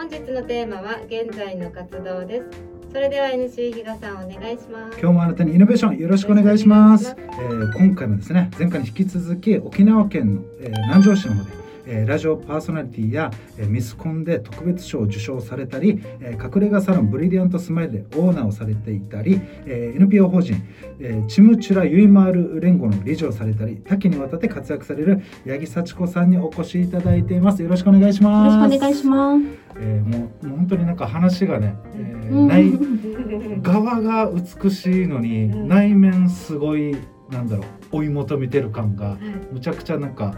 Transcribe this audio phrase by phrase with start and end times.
[0.00, 2.46] 本日のテーマは現在の活動です。
[2.90, 4.98] それでは NC 比嘉さんお願いします。
[4.98, 7.14] 今日もあなたにイノベーションよろしくお願いします。
[7.18, 11.50] えー今回もですね、前回に引き続き沖縄県の、えー南城市の方で、
[11.92, 20.56] えーラジオパーソナリティや、えーミスコンで特別賞を受賞されたり、えー隠れ家サロンブリリアントスマイルでオーナーをされていたり、えー NPO 法人、
[21.00, 27.62] えーチムチュラユイマール連合の理事をされたり、多岐にわたって活躍される八木幸子さんにお越しいただいています。
[27.62, 28.72] よろしくお願いしよろます。
[28.72, 29.44] しくお願いします。
[29.80, 36.96] えーもう本当になんか話がね、えーうんない側が美しいのに、うん内面すごい
[37.30, 39.16] なんだろう追い求めてる感が
[39.52, 40.34] むちゃくちゃなんか、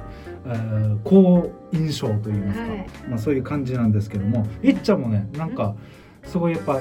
[0.47, 2.87] えー好印象といいますか、はい。
[3.09, 5.75] まあ、そういう感じなんですけどもいっちゃんもねなんか
[6.25, 6.81] すごいやっぱ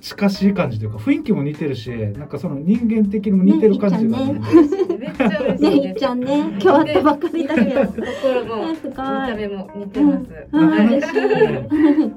[0.00, 4.32] 近しい感じというか雰囲気も似てるしなんかその人間的にも似てる感じがね
[5.58, 7.86] ねいっちゃんね、今日会ったばっかりだけど。
[7.86, 10.70] 心もねすごい見た目も似てます、うん。
[10.70, 11.16] はい嬉しい。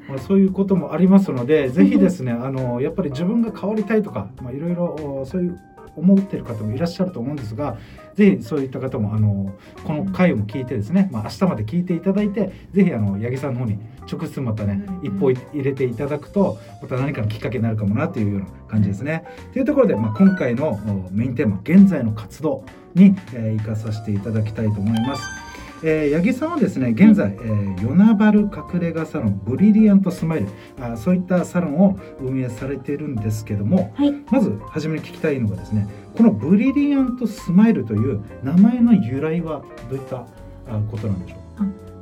[0.09, 5.59] まあ、そういうこともありますので、ぜひですね、あのやっぱり自分が変わりたいとか、まあいろいろおそういう
[5.95, 7.77] 思ってる方もいらっしゃると思うんですが、
[8.15, 13.79] ぜひそういった方もあのこの回も聞いてですね、まあ明日まで聞いていただいて、ぜひあの八木さんの方に
[14.11, 19.25] 直接またね、うん一歩い入れていただくと、また何かのきっかけになるかもなというような感じですね。
[19.53, 25.44] というところで、まあ今回のおメインテーマ、現在の活動に、えー生かさせていただきたいと思います。
[25.87, 30.47] えー、八木さんはですね現在、えー、与那原隠れ家サロンブリリアントスマイル
[30.81, 40.25] あそういったサロンを運営されているんですけどもはい、まず初めに聞きたいのがですねこのブリリアントスマイルという名前の由来はどういった
[40.67, 41.45] あことなんでしょ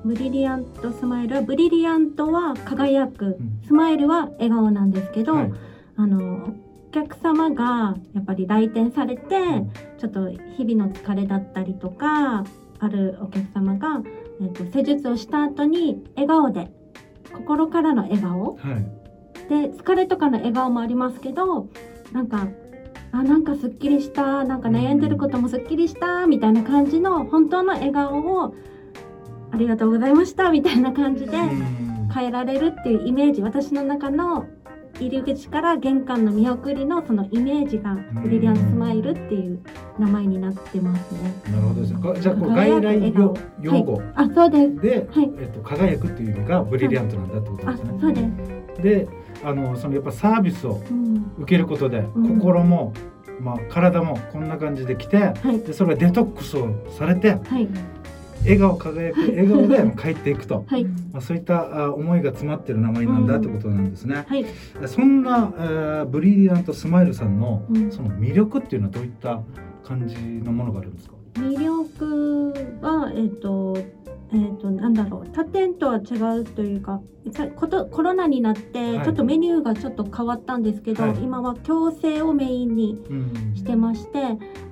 [0.05, 3.61] ブリリアントスマイルは、ブリリアントは輝くう、ん。
[3.65, 5.53] スマイルは笑顔なんですけど、はい。
[5.95, 6.53] あの。
[6.89, 9.71] お客様がやっぱり来店されて、ん。
[9.97, 12.43] ちょっと日々の疲れだったりとか
[12.83, 14.01] あるお客様が、
[14.41, 16.69] えっと施術をした後に笑顔で
[17.33, 18.55] 心からの笑顔。
[18.55, 19.03] はい。
[19.49, 21.67] で疲れとかの笑顔もありますけど
[22.13, 22.47] なんか
[23.11, 28.55] あなんかすっきりしたなんか悩んでることもすっきりしたみたいな感じの本当の笑顔を
[29.51, 32.09] ありがとうございましたみたいな感じでうん。
[32.13, 34.45] 変えられるっていうイメージ私の中の
[35.07, 39.59] 入り口から玄関の見送りのそのイメージがブリリアントスマイルっていう
[39.99, 41.33] 名前になってますね。
[41.51, 42.21] なるほどです。
[42.21, 43.93] じゃあこう外来用用語。
[43.97, 44.75] はい、あそうです。
[44.81, 45.31] で、はい。
[45.39, 47.97] えっと、輝くっていう意味がブリリアントなんだってことあですね。
[48.01, 48.21] そうで
[48.77, 48.81] す。
[48.81, 49.07] で
[49.43, 52.35] あのそのやっぱサービスをうん、受けることで、ん。
[52.35, 52.93] 心も、
[53.41, 55.59] まあ、体もこんな感じで来てはい。
[55.59, 57.67] でそれがデトックスをされてはい
[58.43, 60.83] 笑顔輝く笑顔で帰っていくと、はい。
[60.85, 64.25] まあ、そういったあ思いが詰まってる名前なんだってことなんですね。
[64.27, 64.45] はい。
[64.87, 67.91] そんな、えーブリリアントスマイルさんのうん。
[67.91, 69.41] その魅力っていうのはどういった
[69.83, 73.77] 感じのものがあるんですか、魅力はえっ、と
[74.33, 75.29] えっ、となんだろう。
[75.31, 79.05] 他店とは違うというかさことコロナになってはい。
[79.05, 81.17] ちょっとメニューがちょっと変わったんですけど、はい。
[81.21, 83.53] 今は矯正をメインにうん。
[83.55, 84.19] してまして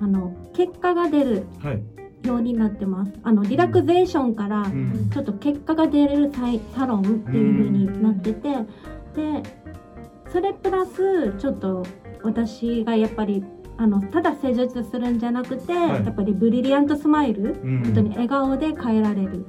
[0.00, 1.82] あの結果が出るはい
[2.24, 3.12] ようになってます。
[3.22, 5.10] あのリラクゼーションからうん。
[5.10, 8.48] ちょっと結果が出れるサイサロンっていう風になってて
[9.14, 9.42] で
[10.32, 11.84] それプラスちょっと
[12.22, 13.44] 私がやっぱり
[13.76, 16.04] あのただ施術するんじゃなくて、はい。
[16.04, 17.82] やっぱりブリリアントスマイルうん。
[17.84, 19.44] 本当に笑顔で変えられる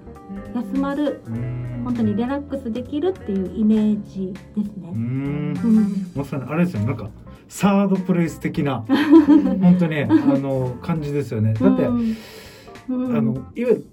[0.55, 1.81] 休まるうん。
[1.83, 4.91] 本当にリラックスできるっていうイメージですね。
[4.93, 5.53] うん。
[5.63, 6.11] うん。
[6.15, 6.83] まさにあれですよ。
[6.83, 7.09] なんか
[7.47, 11.53] サードプレイス的な 本当にあの感じですよね。
[11.53, 11.87] だって、
[12.89, 13.85] あのいわゆる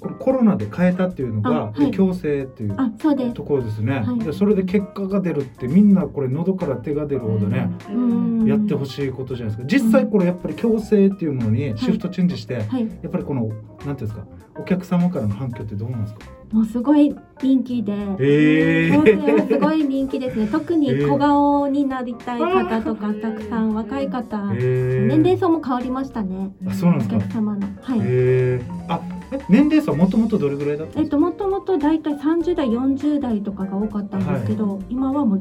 [0.00, 1.90] コロナで変えたっていうのが、あはい。
[1.90, 4.18] 矯正っていうところですね、はい。
[4.18, 8.44] でそれで結果が出るってみんなこれ喉から手が出るほどね、うん。
[8.46, 9.68] やってほしいことじゃないですか。
[9.84, 12.88] 実際これやっぱり矯正っていうものにシフトチェンジして、はい。
[13.02, 14.24] やっぱりこのなんていうんですか
[14.58, 16.20] お客様からの反響ってどうなんですか？
[16.52, 17.92] もうすごい人気で。
[18.18, 20.48] え矯正はすごい人気ですね。
[20.50, 21.08] 特にえー。
[21.08, 26.50] 小顔になりたい方とかたくさん若い方、年齢層も変わりましたね。
[26.66, 27.20] あそうなんでおすか。
[27.20, 27.66] 客様の。
[27.82, 28.00] はい。
[28.02, 29.17] えー、あえ
[29.48, 31.02] 年齢層もともとどれぐらいだったんですか？
[31.02, 35.38] えっともともとだいたい30代40代とかが多かったんですけど、今はもう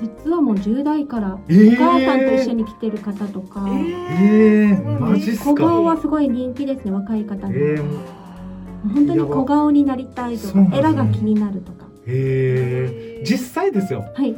[0.00, 1.72] 実はもう10代からえー。
[1.74, 3.64] お母さんと一緒に来てる方とか、
[4.20, 7.54] えー、マジっす小顔かはすごい人気ですね若い方に。
[7.56, 7.82] えー、
[8.92, 11.84] 本当に小顔になりたいとかエラが気になるとか。
[12.06, 14.04] えー、実際ですよ。
[14.14, 14.34] はい。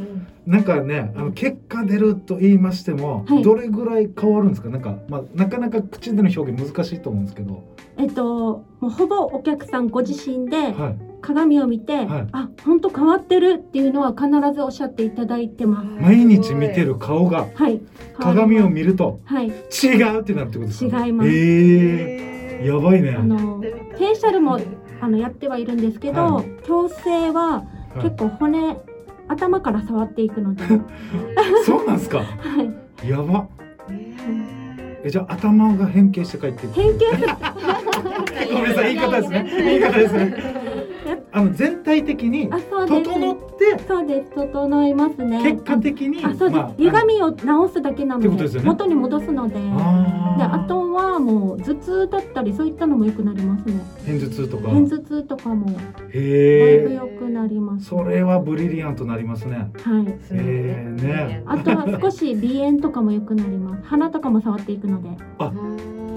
[0.47, 3.43] なんかねあの結果出ると言いましても、はい。
[3.43, 4.69] どれぐらい変わるんですか？
[4.69, 7.65] なんか、まあ、なかなか口での表現難しいと思うんですけど、
[7.99, 12.29] えっともうほぼお客さんご自身ではい、鏡を見て、はい。
[12.33, 15.87] あ本当変わってるっていうのは必ずおっしゃっていただいてます。
[16.03, 17.81] 毎日見てる顔がはい。
[18.19, 19.49] 鏡を見見るとはい。
[19.49, 19.53] 違
[20.17, 21.07] うってなるってことですか？
[21.07, 21.31] 違います。
[21.31, 23.17] えー、やばいね。
[23.19, 24.59] あのフェイシャルも
[25.01, 27.65] あのやってはいるんですけど、は矯正はは
[27.99, 28.03] い。
[28.03, 28.77] 結構骨
[29.29, 30.63] 頭から触っていくので、
[31.65, 32.19] そうなんですか？
[32.19, 32.25] は
[33.03, 33.49] い、やば。
[33.91, 34.15] え
[35.05, 37.29] えじゃあ頭が変形して帰って変形する
[38.03, 39.51] ごめんなさい言い方ですね。
[39.57, 40.57] 言い方ですね。
[41.33, 44.31] あの全体的に整ってそうです。
[44.31, 45.53] 整いますね。
[45.53, 48.69] 結果的にあそうです、まあ歪みを直すだけなのですよね。
[48.69, 49.55] 元に戻すので。
[49.57, 50.39] あー。
[50.39, 53.81] であとはもう頭痛だったりそういったのも良くなりますね。
[54.07, 54.69] 片頭痛とか。
[54.69, 57.87] 片頭痛とかもだいぶへえ良くなります。
[57.87, 59.57] それはブリリアントなりますね。
[59.57, 59.71] はい。
[60.31, 61.43] えーね。
[61.47, 63.83] あとは少し鼻炎とかも良くなります。
[63.85, 65.11] 鼻とかも触っていくので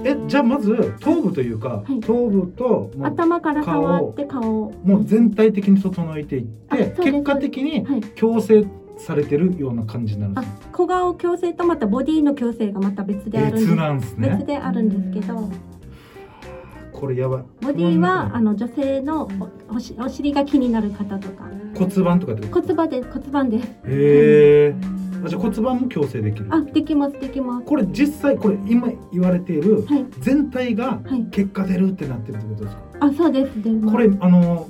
[0.04, 2.00] えじゃあまず頭部というか、はい。
[2.00, 4.62] 頭部と頭から触って顔。
[4.64, 8.00] をもう全体的に整えていって結果的にはい。
[8.00, 8.66] 矯正
[8.98, 13.66] されてるような感じになるんであすね小顔矯正とまたボディの矯正がまた別であるんです。
[13.66, 15.48] 別なんです別ねであるんですけど。
[16.92, 17.42] これやばい。
[17.62, 19.26] ボディはあの女性の
[19.70, 21.44] おおしお尻が気になる方とか。
[21.74, 23.62] 骨盤とかってこと骨盤で骨盤で。
[23.62, 26.46] すへえあじゃあ骨盤も矯正できる。
[26.50, 27.66] あできますできます。
[27.66, 30.06] これ実際これ今言われているはい。
[30.20, 31.24] 全体がはい。
[31.30, 32.82] 結果出るってなってるってことですか？
[33.00, 34.68] あそうですでもこれあの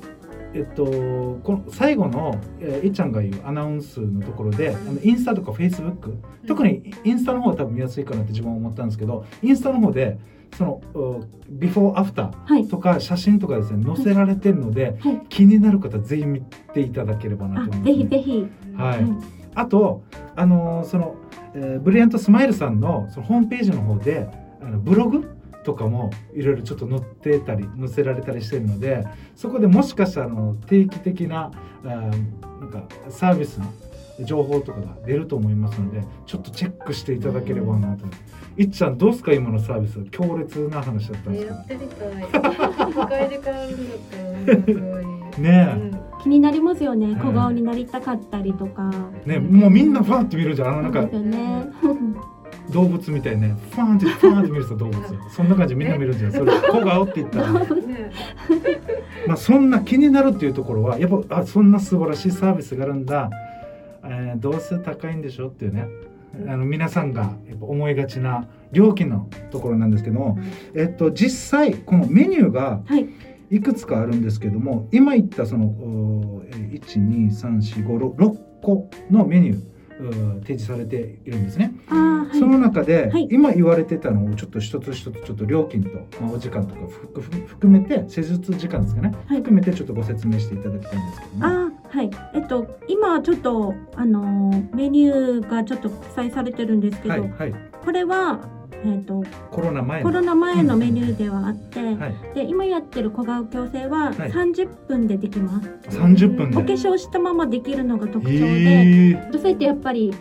[0.53, 10.19] えっとこの最後の、えー、いっちゃんが言うアナウンスのところで、あのインスタとかフェイスブック特にインスタの方は多分見やすいかなって自分は思ったんですけどインスタの方で
[10.57, 12.67] そのうビフォーアフターはい。
[12.67, 15.21] とか写真とかですね載せられてるので、はい。
[15.29, 18.47] 気になる方ぜひ見ていただければなあと思います、ぜひぜひ。
[18.77, 20.03] はいあと
[20.37, 21.17] あのーその、
[21.55, 24.29] えーブリリアントスマイルさんのそのホームページの方で
[24.63, 29.05] あのブログとかもいろいろちょっと載ってたり載せられたりしてるので
[29.37, 31.51] そこでもしかしたらあの定期的な
[31.85, 31.91] あー
[32.61, 33.67] なんかサービスの
[34.25, 38.41] 情報とかが出ると思いますのでちょっとチェックしていただければなと思います。
[38.57, 42.25] いっちゃんどうすか今のサービス強烈な話だったんですけやってみたい。
[42.91, 43.77] 一回で変わる
[44.47, 44.65] のか。
[44.67, 45.20] すごい。
[45.37, 46.23] どねうん。
[46.23, 47.07] 気になりますよね。
[47.07, 48.91] はい小顔になりたかったりとか。
[49.27, 50.69] えねもうみんなファンって見るじゃん。
[50.69, 51.69] あのなんかね。
[52.71, 53.57] 動物みたいにね。
[53.71, 55.01] ファンってファンって見る人動物。
[55.31, 57.53] そんな感じみんな見るじゃんそれ小顔って言ったら。
[57.53, 57.61] ね。
[59.27, 63.31] まあ、そんな気になるっていうところはやっぱあそんな素晴らしいサービスがあるんだ、
[64.05, 65.87] えーどうせ高いんでしょっていうね。
[66.47, 70.39] あの皆さんがやっぱ思いがちな料金のところなんですけども、
[70.75, 73.09] えっと、実際このメニューがはい
[73.51, 79.61] いくつかあるんですけども今言ったその1234566個のメニュー
[80.41, 81.75] 提示されているんですね。
[81.87, 82.39] はい。
[82.39, 83.29] その中で、はい。
[83.31, 86.81] 今言われてたのをちょっと一つ一つちょっと料金と、まあ、お時間とか
[87.47, 89.37] 含めて施術時間ですかね、はい。
[89.39, 91.47] 含めてちょっとご説明していただきたいんですけども。
[91.47, 92.11] あーはい。
[92.35, 97.55] えっと今ちょっとあのーメニューがちょっと記載されてるんですけど、はいはい。
[97.85, 98.41] これは
[98.85, 100.11] えっとコロナ前の。
[100.11, 104.15] コロナ前のメニューではあって、はい、で今やってる小顔矯正ははい。
[104.31, 106.57] 30分でできます、30分で。
[106.57, 110.15] お化粧したままできるのが特徴で、へー女性ってやっぱり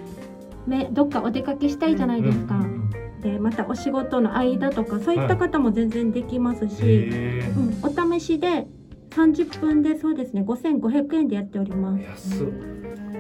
[0.68, 8.66] めどっかお出かけしたいじゃないですか、うんうんうんでまたお仕事の間とかそういった方も全然できますし、へーうん、お試しで
[9.10, 12.04] 30分でそうですね5500円でやっております。
[12.04, 12.48] 安っ。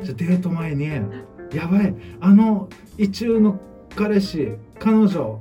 [0.04, 1.94] じゃあデート前にやばい。
[2.22, 3.60] あの意中の
[3.96, 5.40] 彼氏彼女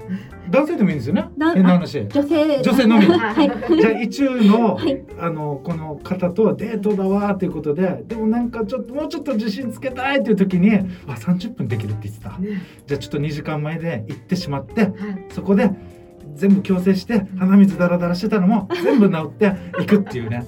[0.50, 1.28] 男性でもいいんですよね？
[1.36, 2.00] だ変な話。
[2.08, 2.62] 女性。
[2.62, 3.06] 女性のみ。
[3.06, 3.80] はい。
[3.80, 5.02] じゃあ意中の、はい。
[5.20, 10.74] あのこの方とデートだわということででもなんかちょっともうちょっと自信つけたいという時に
[11.06, 12.30] あ30分できるって言ってた。
[12.38, 12.62] ね。
[12.86, 14.92] じゃあちょっと2時間前で行ってしまってはい。
[15.30, 15.70] そこで
[16.34, 19.52] 全部矯正して鼻水ダラダラしてたのも全部治って
[19.82, 20.46] いくっていうね。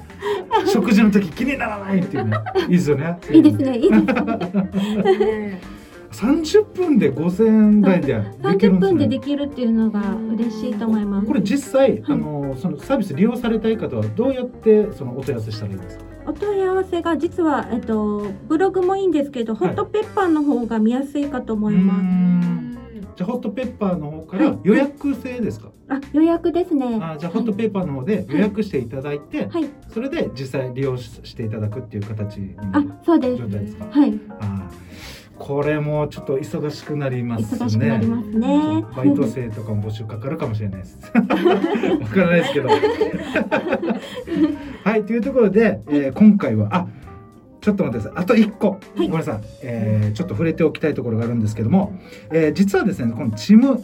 [0.66, 2.36] 食事の時気にならないっていうね。
[2.62, 3.18] いいですよね。
[3.32, 3.76] いいですね。
[3.76, 4.02] いいですね。
[5.18, 5.79] ね
[6.12, 8.78] 30分で5000円台でできる30んですね。
[8.78, 11.26] 分でできるっていうのが嬉しいと思います。
[11.26, 12.02] これ実際、はい。
[12.08, 16.04] あのそのサービス利用されたい方はどうやってそのお問い合わせしたらいいですか？
[16.26, 19.68] お問い合わせが実は、えっと、ブログもいいんですけど、はい。
[19.68, 22.02] ホットペッパーの方が見やすいかと思います。
[22.02, 22.78] ん。
[23.16, 26.98] じゃあホットペッパーの方から予約制ですか、あ、予約ですね。
[27.02, 32.40] あじゃあホットペッパーの方で予約していただいて、はい、それで実際利用ししていただくっていう形
[32.72, 33.42] ある、そうです。
[33.42, 33.48] 状。
[33.48, 33.84] 態ですか？
[33.90, 34.69] はい、あ
[35.40, 38.84] これもちょっと忙しくなりますね忙しくなりますね。
[38.94, 40.98] バイト生とかも募集かかるかもしれないです。
[41.16, 41.34] わか
[42.20, 42.68] らないですけど。
[44.84, 46.86] はい、というところで、えー今回は、あ、
[47.60, 48.22] ちょっと待ってください。
[48.22, 51.92] あと1個、ごめんなさい、えーちょっと触れておきたいところがあるんですけども、
[52.32, 53.80] えー実はですね、このチム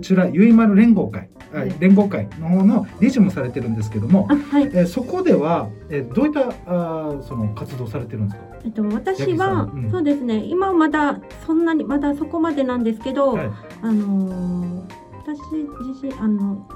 [0.00, 1.74] チュラゆいまる連合会、あはい。
[1.78, 4.26] 連合会の方の理事もされてるんですけども。
[4.30, 8.44] あ、、はい、えーそこでは、えーどういったあーその活動されてるんですか？
[8.64, 9.84] えっと、私は、ん。
[9.84, 9.90] うん。
[9.90, 10.44] そうですね。
[10.44, 13.50] 今はまだ、そんなに、まだそこまでなんですけど、はい、
[13.82, 14.82] あのー
[15.26, 15.38] 私
[15.86, 16.66] 自身、あの。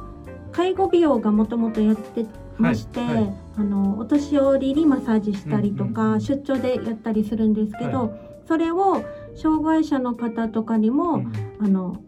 [0.52, 2.26] 介護美容がもともとやって
[2.58, 3.14] まして、はい。
[3.14, 8.10] はいあのお年寄りにマッサージしたりとか、うんうん出張でやったりするんですけど、は
[8.46, 9.04] それを
[9.34, 11.32] 障害者の方とかにも、うん。
[11.60, 12.02] あの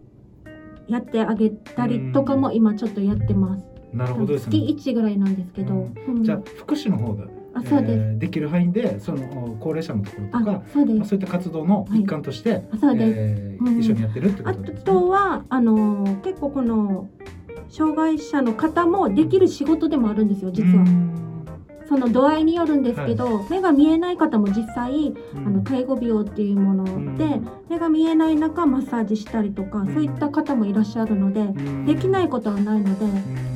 [0.86, 3.64] やってあげたりとかも今ちょっとやってます。
[3.92, 4.66] なるほどです月ね。
[4.68, 6.22] 1ぐらいなんですけど、うん。
[6.22, 7.24] じゃあ福祉の方で、
[7.54, 10.98] あそうです、えーできる範囲でその高齢者のところとかあ、そうです。
[10.98, 14.80] まあ、そういった活動の一環として、あそうです、えーうん一緒にやってるってこあとですね。
[14.84, 17.08] とはあのー結構この
[17.70, 20.84] 障害者の方もできる仕事でもあるんですよ実は。
[21.84, 26.84] うんその度合いによるんですけど、目が見えない方も実際あのうん介護美容っていうもの
[27.16, 27.48] で、うん。
[27.68, 29.94] 目が見えない中マッサージしたりとか、うん。
[29.94, 31.84] そういった方もいらっしゃるので、うん。
[31.86, 33.08] できないことはないので、う
[33.50, 33.53] ん